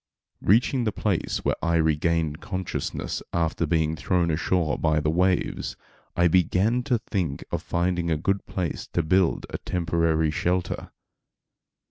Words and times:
Reaching 0.41 0.83
the 0.83 0.91
place 0.91 1.45
where 1.45 1.57
I 1.63 1.75
regained 1.75 2.41
consciousness 2.41 3.21
after 3.33 3.67
being 3.67 3.95
thrown 3.95 4.31
ashore 4.31 4.79
by 4.79 4.99
the 4.99 5.11
waves. 5.11 5.75
I 6.15 6.27
began 6.27 6.81
to 6.85 6.97
think 6.97 7.43
of 7.51 7.61
finding 7.61 8.09
a 8.09 8.17
good 8.17 8.47
place 8.47 8.87
to 8.93 9.03
build 9.03 9.45
a 9.51 9.59
temporary 9.59 10.31
shelter. 10.31 10.89